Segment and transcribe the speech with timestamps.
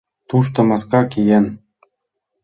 [0.29, 1.45] Тушто маска киен.